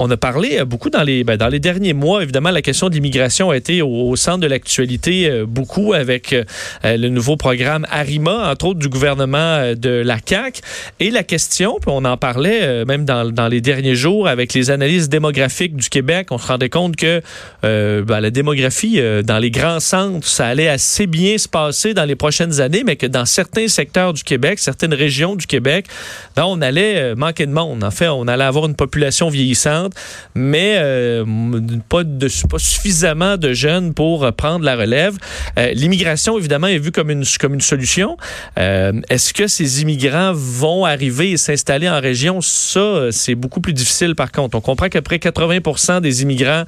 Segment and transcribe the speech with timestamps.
[0.00, 2.22] On a parlé beaucoup dans les, ben, dans les derniers mois.
[2.22, 6.34] Évidemment, la question de l'immigration a été au, centre de l'actualité beaucoup avec
[6.82, 10.60] le nouveau programme Arima, entre autres du gouvernement de la CAQ.
[10.98, 14.70] Et la question, puis on en parlait même dans, dans les derniers jours avec les
[14.70, 17.22] analyses démographiques du Québec, on se rendait compte que
[17.62, 22.16] ben, la démographie dans les grands centres, ça allait assez bien se passer dans les
[22.16, 25.86] prochaines années, mais que dans certains secteurs du Québec, certaines régions du Québec,
[26.36, 27.84] ben, on allait euh, manquer de monde.
[27.84, 29.89] En fait, on allait avoir une population vieillissante,
[30.34, 31.24] mais euh,
[31.88, 32.02] pas,
[32.58, 35.16] suffisamment de jeunes pour prendre la relève.
[35.58, 38.16] Euh, l'immigration, évidemment, est vue comme une, comme une solution.
[38.56, 42.40] Est-ce que ces immigrants vont arriver et s'installer en région?
[42.40, 44.56] Ça, c'est beaucoup plus difficile par contre.
[44.56, 46.64] On comprend qu'après 80% des immigrants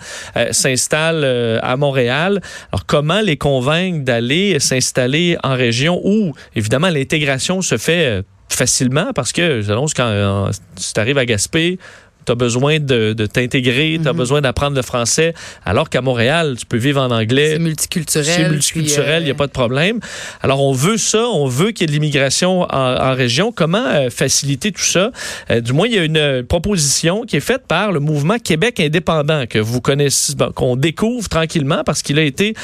[0.50, 2.40] s'installent à Montréal.
[2.72, 9.12] Alors, comment les convaincre d'aller s'installer en région où, évidemment, l'intégration se fait euh, facilement?
[9.14, 9.62] Parce que,
[9.94, 11.78] quand euh, tu arrives à Gaspé,
[12.24, 14.18] tu as besoin de, t'intégrer, tu as mhm.
[14.18, 17.52] besoin d'apprendre le français, alors qu'à Montréal, tu peux vivre en anglais.
[17.52, 18.24] C'est multiculturel.
[18.24, 20.00] C'est multiculturel, il n'y a euh, pas de problème.
[20.42, 23.52] Alors, on veut ça, on veut qu'il y ait de l'immigration en, région.
[23.52, 25.10] Comment euh, faciliter tout ça?
[25.50, 28.80] Euh, du moins, il y a une proposition qui est faite par le mouvement Québec
[28.80, 32.54] indépendant, que vous connaissez, qu'on découvre tranquillement parce qu'il a été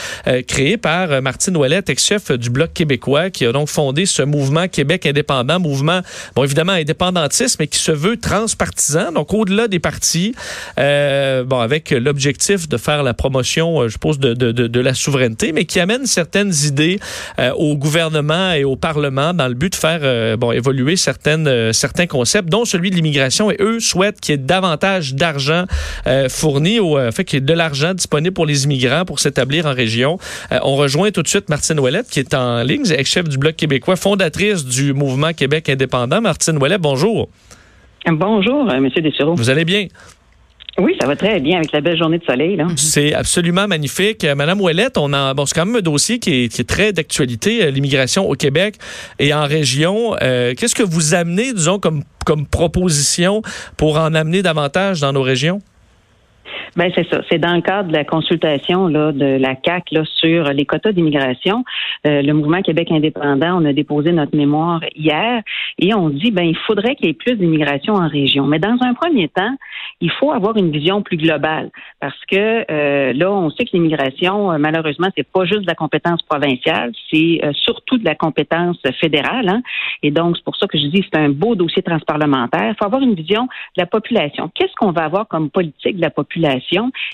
[0.47, 5.07] créé par Martine Ouellette, ex-chef du Bloc québécois, qui a donc fondé ce mouvement Québec
[5.07, 6.01] indépendant, mouvement,
[6.35, 9.13] bon, évidemment, indépendantiste, mais qui se veut transpartisan.
[9.13, 10.35] Donc, au au-delà des partis,
[10.79, 14.95] euh, bon, avec l'objectif de faire la promotion, euh, je suppose, de, de, de, la
[14.95, 17.01] souveraineté, mais qui amène certaines idées
[17.39, 22.07] euh, au gouvernement et au Parlement dans le but de faire bon, évoluer certaines, certains
[22.07, 23.51] concepts, dont celui de l'immigration.
[23.51, 25.65] Et eux souhaitent qu'il y ait davantage d'argent
[26.29, 29.73] fourni, au fait qu'il y ait de l'argent disponible pour les immigrants pour s'établir en
[29.73, 30.19] région.
[30.63, 33.97] on rejoint tout de suite Martine Ouellette, qui est en ligne, ex-chef du Bloc québécois,
[33.97, 36.21] fondatrice du mouvement Québec indépendant.
[36.21, 37.29] Martine Ouellette, bonjour.
[38.13, 38.89] Bonjour, euh, M.
[38.89, 39.35] Dessureau.
[39.35, 39.87] Vous allez bien?
[40.79, 42.57] Oui, ça va très bien avec la belle journée de soleil.
[42.77, 44.23] C'est absolument magnifique.
[44.25, 47.65] Euh, Madame Ouellette, on a, bon, c'est quand même un dossier qui est, très d'actualité,
[47.65, 48.77] euh, l'immigration au Québec
[49.19, 50.15] et en région.
[50.21, 53.43] qu'est-ce que vous amenez, disons, comme, comme proposition
[53.77, 55.61] pour en amener davantage dans nos régions?
[56.77, 57.23] Ben c'est ça.
[57.31, 60.93] C'est dans le cadre de la consultation là, de la CAC là, sur les quotas
[60.93, 61.65] d'immigration.
[62.07, 65.43] Euh, le mouvement Québec indépendant, on a déposé notre mémoire hier
[65.79, 68.47] et on dit ben il faudrait qu'il y ait plus d'immigration en région.
[68.47, 69.55] Mais dans un premier temps,
[70.01, 71.71] il faut avoir une vision plus globale
[72.01, 75.75] parce que euh, là, on sait que l'immigration, euh, malheureusement, c'est pas juste de la
[75.75, 79.49] compétence provinciale, c'est surtout de la compétence fédérale.
[79.49, 79.63] Hein?
[80.03, 82.71] Et donc c'est pour ça que je dis c'est un beau dossier transparlementaire.
[82.71, 84.51] Il faut avoir une vision de la population.
[84.55, 86.39] Qu'est-ce qu'on va avoir comme politique de la population?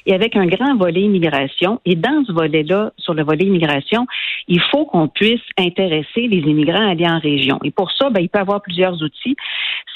[0.06, 1.80] et avec un grand volet immigration.
[1.84, 4.06] Et dans ce volet-là, sur le volet immigration,
[4.48, 7.58] il faut qu'on puisse intéresser les immigrants à aller en région.
[7.64, 9.36] Et pour ça, ben, il peut y avoir plusieurs outils.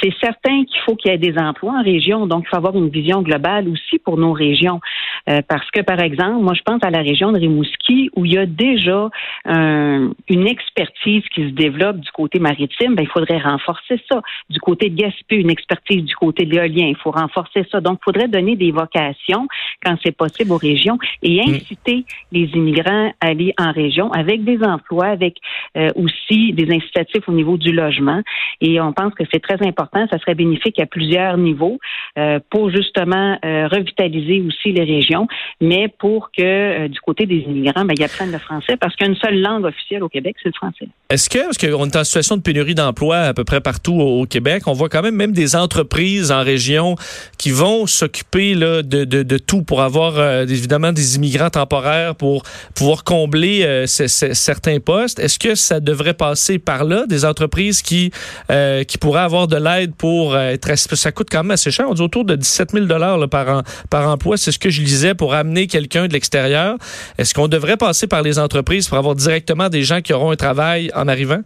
[0.01, 2.77] C'est certain qu'il faut qu'il y ait des emplois en région, donc il faut avoir
[2.79, 4.81] une vision globale aussi pour nos régions.
[5.29, 8.33] Euh, parce que, par exemple, moi, je pense à la région de Rimouski où il
[8.33, 9.09] y a déjà
[9.45, 12.95] une expertise qui se développe du côté maritime.
[12.95, 14.21] Ben, il faudrait renforcer ça.
[14.51, 16.87] Du côté de Gaspé, une expertise du côté de l'éolien.
[16.87, 17.81] Il faut renforcer ça.
[17.81, 19.49] Donc, il faudrait donner des vocations
[19.85, 21.55] quand c'est possible aux régions et mm.
[21.55, 25.37] inciter les immigrants à aller en région avec des emplois, avec
[25.77, 28.23] euh, aussi des incitatifs au niveau du logement.
[28.61, 30.07] Et on pense que c'est très important.
[30.11, 31.79] Ça serait bénéfique à plusieurs niveaux
[32.19, 32.41] euh,
[32.71, 35.27] justement euh, revitaliser aussi les régions,
[35.61, 39.41] mais pour que du côté des immigrants, ben, ils apprennent le français parce qu'une seule
[39.41, 40.89] langue officielle au Québec, c'est le français.
[41.11, 44.27] Est-ce que, parce qu'on est en situation de pénurie d'emploi à peu près partout au,
[44.27, 46.97] Québec, on voit quand même même des entreprises en région
[47.39, 52.43] qui vont s'occuper de, tout pour avoir euh, évidemment des immigrants temporaires pour
[52.75, 55.19] pouvoir combler euh, certains postes.
[55.19, 58.11] Est-ce que ça devrait passer par là, des entreprises qui,
[58.51, 60.77] euh, qui pourraient avoir de l'aide pour être...
[60.77, 61.87] Ça coûte quand même assez cher.
[61.89, 64.37] On dit autour de 17 000 là, par, par emploi.
[64.37, 66.77] C'est ce que je lisais pour amener quelqu'un de l'extérieur.
[67.19, 70.37] Est-ce qu'on devrait passer par les entreprises pour avoir directement des gens qui auront un
[70.37, 71.43] travail en arrivant?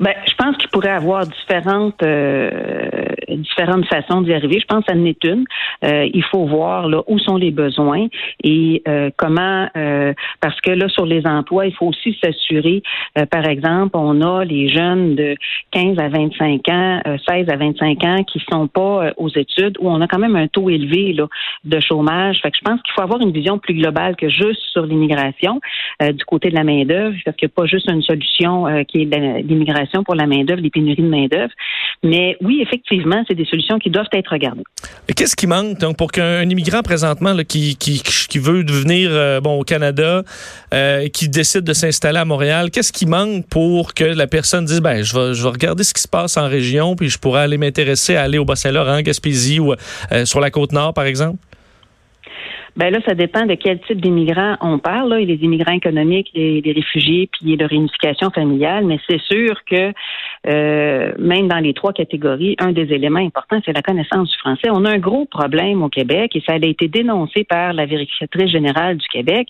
[0.00, 2.88] Ben, je pense qu'il pourrait avoir différentes euh,
[3.54, 4.58] différentes façons d'y arriver.
[4.60, 5.44] Je pense à en est une.
[5.84, 8.06] Euh, il faut voir là où sont les besoins
[8.42, 9.68] et euh, comment
[10.40, 12.82] parce que là sur les emplois, il faut aussi s'assurer.
[13.30, 15.36] par exemple, on a les jeunes de
[15.72, 20.00] 15 à 25 ans, 16 à 25 ans qui sont pas aux études où on
[20.00, 21.26] a quand même un taux élevé là,
[21.64, 22.40] de chômage.
[22.42, 25.60] Fait que je pense qu'il faut avoir une vision plus globale que juste sur l'immigration
[26.00, 29.02] du côté de la main d'œuvre parce qu'il n'y a pas juste une solution qui
[29.02, 31.52] est l'immigration pour la main-d'œuvre, les pénuries de main-d'œuvre.
[32.04, 34.62] Mais oui, effectivement, c'est des solutions qui doivent être regardées.
[35.16, 39.40] Qu'est-ce qui manque donc pour qu'un immigrant présentement là, qui, qui, qui veut venir euh,
[39.40, 40.22] bon au Canada
[40.74, 44.80] euh, qui décide de s'installer à Montréal, qu'est-ce qui manque pour que la personne dise
[44.80, 47.42] ben je vais je vais regarder ce qui se passe en région puis je pourrais
[47.42, 51.38] aller m'intéresser à aller au Bas-Saint-Laurent, Gaspésie ou euh, sur la côte nord par exemple?
[52.76, 55.10] Ben là, ça dépend de quel type d'immigrants on parle.
[55.10, 55.20] Là.
[55.20, 58.84] Il y a les immigrants économiques, les, les réfugiés, puis la réunification familiale.
[58.84, 59.92] Mais c'est sûr que
[60.48, 64.70] euh, même dans les trois catégories, un des éléments importants, c'est la connaissance du français.
[64.72, 68.50] On a un gros problème au Québec et ça a été dénoncé par la vérificatrice
[68.50, 69.46] générale du Québec.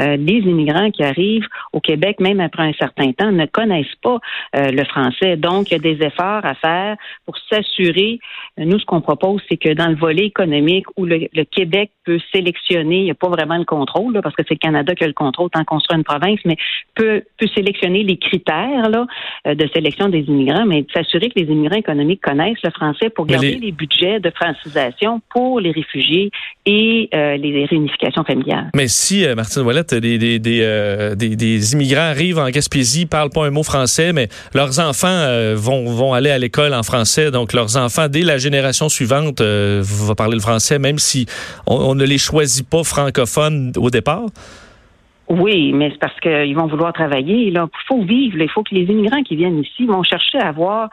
[0.00, 4.18] Euh, les immigrants qui arrivent au Québec, même après un certain temps, ne connaissent pas
[4.56, 5.36] euh, le français.
[5.36, 6.96] Donc, il y a des efforts à faire
[7.26, 8.18] pour s'assurer.
[8.56, 12.61] Nous, ce qu'on propose, c'est que dans le volet économique où le Québec peut sélectionner
[12.70, 15.12] il n'y a pas vraiment le contrôle, parce que c'est le Canada qui a le
[15.12, 16.56] contrôle tant qu'on sera une province, mais
[16.94, 19.06] peut, peut sélectionner les critères là,
[19.46, 23.26] euh, de sélection des immigrants, mais s'assurer que les immigrants économiques connaissent le français pour
[23.26, 23.72] garder les...
[23.72, 26.30] budgets de francisation pour les réfugiés
[26.66, 28.70] et euh, les réunifications familiales.
[28.74, 33.46] Mais si, euh, Martine Ouellette, des, des, des, des, immigrants arrivent en Gaspésie, parlent pas
[33.46, 37.76] un mot français, mais leurs enfants vont, vont aller à l'école en français, donc leurs
[37.76, 41.26] enfants, dès la génération suivante, vont parler le français, même si
[41.66, 44.26] on, on ne les choisit pas francophone au départ?
[45.32, 47.46] Oui, mais c'est parce qu'ils vont vouloir travailler.
[47.46, 47.58] Il
[47.88, 48.38] faut vivre.
[48.38, 50.90] Il faut que les immigrants qui viennent ici vont chercher à avoir,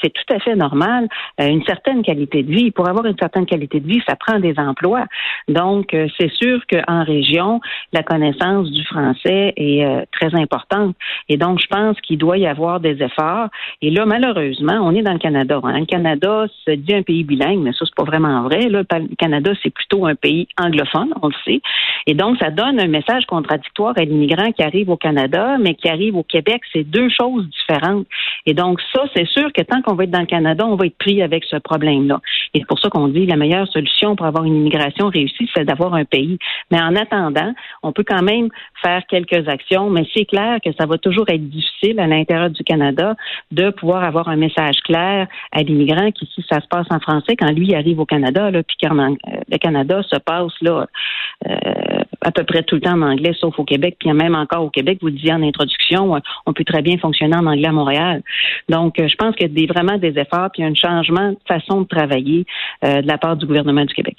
[0.00, 1.08] c'est tout à fait normal,
[1.38, 2.70] euh, une certaine qualité de vie.
[2.70, 5.04] Pour avoir une certaine qualité de vie, ça prend des emplois.
[5.46, 7.60] Donc, euh, c'est sûr qu'en région,
[7.92, 10.96] la connaissance du français est euh, très importante.
[11.28, 13.48] Et donc, je pense qu'il doit y avoir des efforts.
[13.82, 15.60] Et là, malheureusement, on est dans le Canada.
[15.64, 15.80] Hein.
[15.80, 18.70] Le Canada se dit un pays bilingue, mais ça, c'est pas vraiment vrai.
[18.70, 18.84] le
[19.18, 21.60] Canada, c'est plutôt un pays anglophone, on le sait.
[22.06, 25.88] Et donc, ça donne un message contradictoire à l'immigrant qui arrive au Canada, mais qui
[25.88, 28.06] arrive au Québec, c'est deux choses différentes.
[28.46, 30.86] Et donc, ça, c'est sûr que tant qu'on va être dans le Canada, on va
[30.86, 32.20] être pris avec ce problème-là.
[32.54, 35.64] Et c'est pour ça qu'on dit la meilleure solution pour avoir une immigration réussie, c'est
[35.64, 36.38] d'avoir un pays.
[36.70, 37.52] Mais en attendant,
[37.82, 38.48] on peut quand même
[38.82, 42.62] faire quelques actions, mais c'est clair que ça va toujours être difficile à l'intérieur du
[42.64, 43.14] Canada
[43.50, 47.36] de pouvoir avoir un message clair à l'immigrant qui, si ça se passe en français,
[47.36, 50.86] quand lui arrive au Canada, là, puis quand le Canada se passe là,
[51.48, 54.64] euh, à peu près tout le temps en anglais, sauf au Québec, puis même encore
[54.64, 57.68] au Québec, vous le disiez en introduction, euh, on peut très bien fonctionner en anglais
[57.68, 58.22] à Montréal.
[58.68, 61.82] Donc, euh, je pense qu'il y a vraiment des efforts, puis un changement de façon
[61.82, 62.46] de travailler
[62.84, 64.16] euh, de la part du gouvernement du Québec.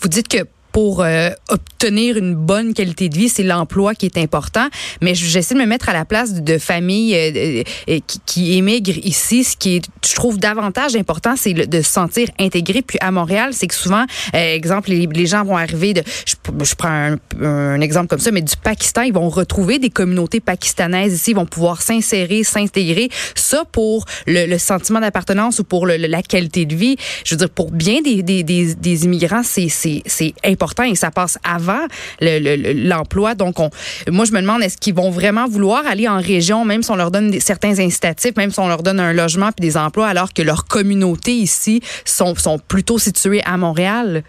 [0.00, 0.38] Vous dites que
[0.72, 4.68] pour euh, obtenir une bonne qualité de vie, c'est l'emploi qui est important.
[5.02, 8.98] Mais j'essaie de me mettre à la place de, familles euh, euh, qui, qui, émigrent
[9.04, 9.44] ici.
[9.44, 12.82] Ce qui est, je trouve, davantage important, c'est de se sentir intégré.
[12.82, 16.34] Puis à Montréal, c'est que souvent, exemple, les, les, gens vont arriver de, je,
[16.64, 20.40] je prends un, un, exemple comme ça, mais du Pakistan, ils vont retrouver des communautés
[20.40, 23.10] pakistanaises ici, ils vont pouvoir s'insérer, s'intégrer.
[23.34, 26.96] Ça pour le, le sentiment d'appartenance ou pour le, la qualité de vie.
[27.24, 31.38] Je veux dire, pour bien des, des, des, des immigrants, c'est important et ça passe
[31.44, 31.86] avant
[32.20, 33.34] l'emploi.
[33.34, 33.70] Donc, on,
[34.10, 36.96] moi, je me demande, est-ce qu'ils vont vraiment vouloir aller en région, même si on
[36.96, 40.32] leur donne certains incitatifs, même si on leur donne un logement puis des emplois, alors
[40.32, 44.22] que leurs communautés ici sont, sont plutôt situées à Montréal?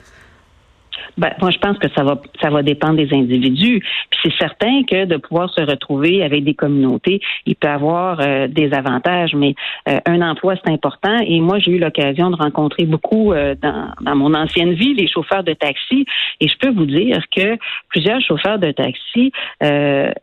[1.17, 3.79] Ben, moi, je pense que ça va, ça va dépendre des individus.
[4.09, 8.47] Puis c'est certain que de pouvoir se retrouver avec des communautés, il peut avoir euh,
[8.47, 9.55] des avantages, mais
[9.89, 11.17] euh, un emploi, c'est important.
[11.25, 15.07] Et moi, j'ai eu l'occasion de rencontrer beaucoup euh, dans, dans, mon ancienne vie les
[15.07, 16.05] chauffeurs de taxi.
[16.39, 17.57] Et je peux vous dire que
[17.89, 19.31] plusieurs chauffeurs de taxi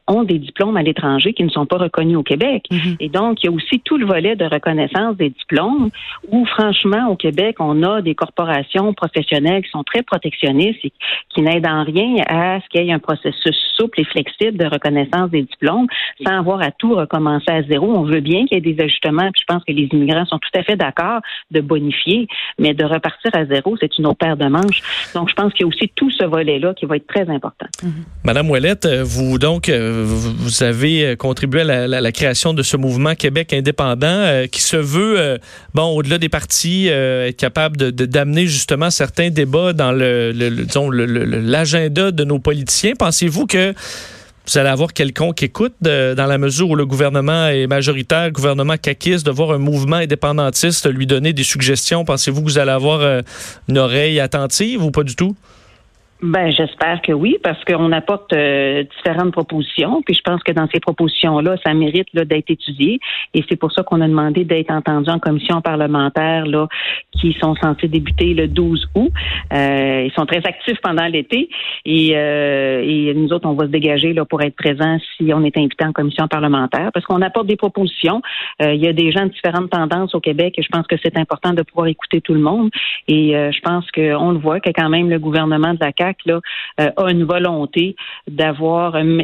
[0.08, 2.64] ont des diplômes à l'étranger qui ne sont pas reconnus au Québec.
[2.70, 2.96] Mm-hmm.
[3.00, 5.90] Et donc, il y a aussi tout le volet de reconnaissance des diplômes
[6.30, 10.59] où, franchement, au Québec, on a des corporations professionnelles qui sont très protectionnistes
[11.28, 14.66] qui n'aide en rien à ce qu'il y ait un processus souple et flexible de
[14.66, 15.86] reconnaissance des diplômes
[16.24, 17.92] sans avoir à tout recommencer à zéro.
[17.96, 20.38] On veut bien qu'il y ait des ajustements, puis je pense que les immigrants sont
[20.38, 22.26] tout à fait d'accord de bonifier,
[22.58, 24.82] mais de repartir à zéro, c'est une autre paire de manches.
[25.14, 27.66] Donc, je pense qu'il y a aussi tout ce volet-là qui va être très important.
[27.82, 28.04] Mm-hmm.
[28.24, 33.52] Madame Ouellette, vous donc, euh, vous avez contribué à la, création de ce mouvement Québec
[33.52, 35.38] indépendant euh, qui se veut, euh,
[35.74, 40.32] bon, au-delà des partis, être capable de d'amener justement certains débats dans le
[40.90, 42.92] l'agenda de nos politiciens.
[42.98, 43.74] Pensez-vous que
[44.46, 48.32] vous allez avoir quelqu'un qui écoute dans la mesure où le gouvernement est majoritaire, le
[48.32, 52.04] gouvernement caquiste, de voir un mouvement indépendantiste lui donner des suggestions?
[52.04, 53.20] Pensez-vous que vous allez avoir euh,
[53.68, 55.36] une oreille attentive ou pas du tout?
[56.22, 60.68] Ben, j'espère que oui, parce qu'on apporte euh, différentes propositions, puis je pense que dans
[60.70, 63.00] ces propositions-là, ça mérite d'être étudié,
[63.32, 66.68] et c'est pour ça qu'on a demandé d'être entendu en commission parlementaire là,
[67.12, 69.10] qui sont censés débuter le 12 août.
[69.52, 71.48] Euh, ils sont très actifs pendant l'été
[71.86, 75.56] et, et nous autres, on va se dégager là pour être présents si on est
[75.56, 78.20] invité en commission parlementaire parce qu'on apporte des propositions.
[78.60, 81.16] il y a des gens de différentes tendances au Québec et je pense que c'est
[81.16, 82.70] important de pouvoir écouter tout le monde.
[83.08, 85.92] Et je pense qu'on le voit que quand même le gouvernement de la
[86.26, 86.40] Là
[86.76, 87.96] a une volonté
[88.28, 89.18] d'avoir un,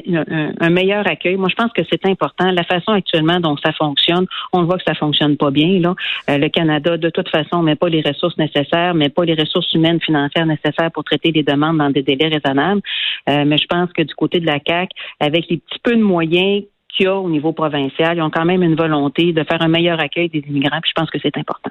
[0.60, 1.36] un, meilleur accueil.
[1.36, 2.50] Moi, je pense que c'est important.
[2.50, 5.80] La façon actuellement dont ça fonctionne, on voit que ça fonctionne pas bien.
[5.80, 5.94] Là.
[6.30, 9.72] Euh, le Canada, de toute façon, met pas les ressources nécessaires, met pas les ressources
[9.74, 12.82] humaines financières nécessaires pour traiter les demandes dans des délais raisonnables.
[13.28, 14.90] Euh, mais je pense que du côté de la CAC,
[15.20, 16.62] avec les petits peu de moyens
[17.04, 20.42] au niveau provincial, ils ont quand même une volonté de faire un meilleur accueil des
[20.48, 20.80] immigrants.
[20.86, 21.70] Je pense que c'est important.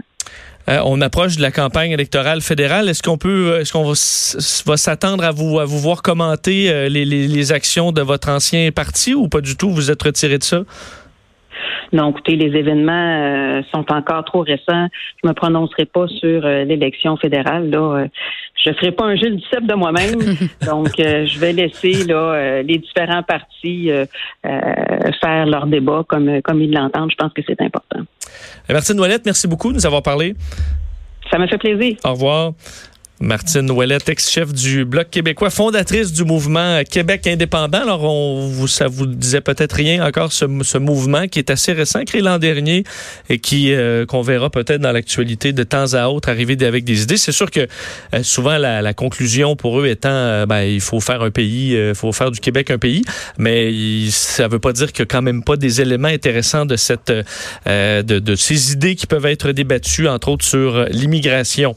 [0.68, 2.90] Euh, on approche de la campagne électorale fédérale.
[2.90, 7.52] Est-ce qu'on peut, est-ce qu'on va, s'attendre à vous, à vous voir commenter les, les
[7.52, 9.70] actions de votre ancien parti ou pas du tout?
[9.72, 10.62] Vous êtes retiré de ça?
[11.94, 14.88] Non, écoutez, les événements euh, sont encore trop récents.
[15.24, 17.70] Je me prononcerai pas sur euh, l'élection fédérale.
[17.70, 18.08] Là, euh,
[18.64, 20.20] je ferai pas un jeu du de moi-même.
[20.66, 23.92] donc, je vais laisser là les différents partis
[24.42, 27.12] faire leur débat comme comme ils l'entendent.
[27.12, 28.00] Je pense que c'est important.
[28.68, 30.36] Martine Ouellette, merci beaucoup de nous avoir parlé.
[31.30, 31.96] Ça m'a fait plaisir.
[32.04, 32.54] Au revoir.
[33.26, 37.82] Martine Ouellette, ex-chef du Bloc québécois, fondatrice du mouvement Québec indépendant.
[37.82, 42.04] Alors, on, vous, ça vous disait peut-être rien encore, ce, mouvement qui est assez récent,
[42.06, 42.84] créé l'an dernier
[43.30, 47.02] et qui euh, qu'on verra peut-être dans l'actualité de temps à autre arriver avec des
[47.02, 47.18] idées.
[47.18, 47.62] C'est sûr que
[48.14, 51.72] euh, souvent la, la, conclusion pour eux étant, euh, ben, il faut faire un pays,
[51.72, 53.04] il faut faire du Québec un pays,
[53.40, 53.74] mais
[54.12, 57.12] ça veut pas dire qu'il y a quand même pas des éléments intéressants de cette,
[57.66, 61.76] de ces idées qui peuvent être débattues, entre autres sur l'immigration.